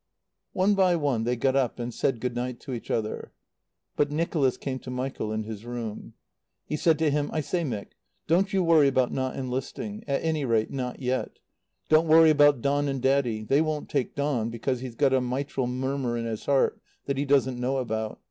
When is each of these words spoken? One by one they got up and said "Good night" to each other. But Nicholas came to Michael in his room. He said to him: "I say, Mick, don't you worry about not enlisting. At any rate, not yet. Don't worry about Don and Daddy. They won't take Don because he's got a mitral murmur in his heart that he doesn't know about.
One 0.53 0.73
by 0.73 0.95
one 0.95 1.25
they 1.25 1.35
got 1.35 1.55
up 1.55 1.77
and 1.77 1.93
said 1.93 2.19
"Good 2.19 2.33
night" 2.33 2.59
to 2.61 2.73
each 2.73 2.89
other. 2.89 3.33
But 3.95 4.11
Nicholas 4.11 4.57
came 4.57 4.79
to 4.79 4.89
Michael 4.89 5.31
in 5.31 5.43
his 5.43 5.63
room. 5.63 6.15
He 6.65 6.75
said 6.75 6.97
to 6.97 7.11
him: 7.11 7.29
"I 7.31 7.41
say, 7.41 7.63
Mick, 7.63 7.89
don't 8.25 8.51
you 8.51 8.63
worry 8.63 8.87
about 8.87 9.11
not 9.13 9.35
enlisting. 9.35 10.03
At 10.07 10.23
any 10.23 10.43
rate, 10.43 10.71
not 10.71 11.03
yet. 11.03 11.37
Don't 11.87 12.07
worry 12.07 12.31
about 12.31 12.61
Don 12.61 12.87
and 12.87 12.99
Daddy. 12.99 13.43
They 13.43 13.61
won't 13.61 13.89
take 13.89 14.15
Don 14.15 14.49
because 14.49 14.79
he's 14.79 14.95
got 14.95 15.13
a 15.13 15.21
mitral 15.21 15.67
murmur 15.67 16.17
in 16.17 16.25
his 16.25 16.45
heart 16.47 16.81
that 17.05 17.19
he 17.19 17.25
doesn't 17.25 17.59
know 17.59 17.77
about. 17.77 18.19